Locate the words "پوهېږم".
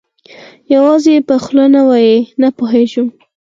2.57-3.07